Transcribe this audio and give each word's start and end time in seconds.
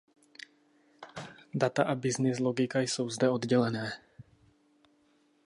Data 1.53 1.83
a 1.83 1.95
business 1.95 2.39
logika 2.39 2.79
jsou 2.81 3.09
zde 3.09 3.29
oddělené. 3.29 3.91